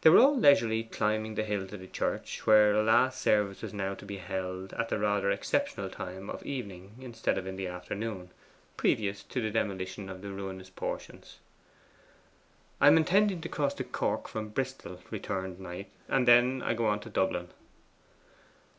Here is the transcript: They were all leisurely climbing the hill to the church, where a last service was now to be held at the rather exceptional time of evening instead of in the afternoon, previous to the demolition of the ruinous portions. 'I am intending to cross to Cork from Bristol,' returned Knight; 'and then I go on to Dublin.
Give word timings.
They 0.00 0.08
were 0.08 0.18
all 0.18 0.34
leisurely 0.34 0.82
climbing 0.84 1.34
the 1.34 1.44
hill 1.44 1.66
to 1.66 1.76
the 1.76 1.86
church, 1.86 2.46
where 2.46 2.72
a 2.72 2.82
last 2.82 3.20
service 3.20 3.60
was 3.60 3.74
now 3.74 3.94
to 3.96 4.06
be 4.06 4.16
held 4.16 4.72
at 4.72 4.88
the 4.88 4.98
rather 4.98 5.30
exceptional 5.30 5.90
time 5.90 6.30
of 6.30 6.42
evening 6.46 6.94
instead 7.00 7.36
of 7.36 7.46
in 7.46 7.56
the 7.56 7.66
afternoon, 7.66 8.30
previous 8.78 9.22
to 9.24 9.42
the 9.42 9.50
demolition 9.50 10.08
of 10.08 10.22
the 10.22 10.32
ruinous 10.32 10.70
portions. 10.70 11.36
'I 12.80 12.86
am 12.86 12.96
intending 12.96 13.42
to 13.42 13.48
cross 13.50 13.74
to 13.74 13.84
Cork 13.84 14.26
from 14.26 14.48
Bristol,' 14.48 15.02
returned 15.10 15.60
Knight; 15.60 15.90
'and 16.08 16.26
then 16.26 16.62
I 16.62 16.72
go 16.72 16.86
on 16.86 17.00
to 17.00 17.10
Dublin. 17.10 17.48